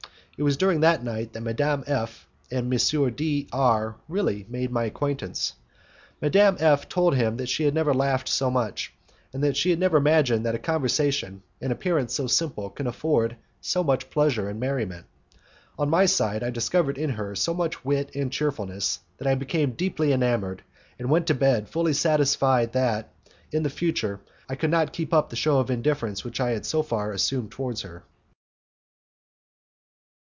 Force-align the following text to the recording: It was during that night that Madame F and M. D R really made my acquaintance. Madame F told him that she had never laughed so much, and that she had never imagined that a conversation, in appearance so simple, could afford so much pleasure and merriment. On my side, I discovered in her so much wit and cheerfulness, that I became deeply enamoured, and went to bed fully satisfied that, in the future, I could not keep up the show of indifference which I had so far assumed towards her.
It 0.37 0.43
was 0.43 0.57
during 0.57 0.79
that 0.79 1.03
night 1.03 1.33
that 1.33 1.41
Madame 1.41 1.83
F 1.85 2.27
and 2.49 2.73
M. 2.73 3.11
D 3.13 3.47
R 3.53 3.95
really 4.07 4.47
made 4.49 4.71
my 4.71 4.85
acquaintance. 4.85 5.53
Madame 6.19 6.57
F 6.59 6.89
told 6.89 7.13
him 7.13 7.37
that 7.37 7.47
she 7.47 7.63
had 7.63 7.75
never 7.75 7.93
laughed 7.93 8.27
so 8.27 8.49
much, 8.49 8.91
and 9.31 9.43
that 9.43 9.55
she 9.55 9.69
had 9.69 9.77
never 9.77 9.97
imagined 9.97 10.43
that 10.43 10.55
a 10.55 10.57
conversation, 10.57 11.43
in 11.59 11.71
appearance 11.71 12.15
so 12.15 12.25
simple, 12.25 12.71
could 12.71 12.87
afford 12.87 13.35
so 13.59 13.83
much 13.83 14.09
pleasure 14.09 14.49
and 14.49 14.59
merriment. 14.59 15.05
On 15.77 15.87
my 15.91 16.07
side, 16.07 16.41
I 16.41 16.49
discovered 16.49 16.97
in 16.97 17.11
her 17.11 17.35
so 17.35 17.53
much 17.53 17.85
wit 17.85 18.09
and 18.15 18.31
cheerfulness, 18.31 18.97
that 19.19 19.27
I 19.27 19.35
became 19.35 19.73
deeply 19.73 20.11
enamoured, 20.11 20.63
and 20.97 21.11
went 21.11 21.27
to 21.27 21.35
bed 21.35 21.69
fully 21.69 21.93
satisfied 21.93 22.73
that, 22.73 23.13
in 23.51 23.61
the 23.61 23.69
future, 23.69 24.19
I 24.49 24.55
could 24.55 24.71
not 24.71 24.91
keep 24.91 25.13
up 25.13 25.29
the 25.29 25.35
show 25.35 25.59
of 25.59 25.69
indifference 25.69 26.23
which 26.23 26.39
I 26.39 26.49
had 26.49 26.65
so 26.65 26.81
far 26.81 27.11
assumed 27.11 27.51
towards 27.51 27.83
her. 27.83 28.03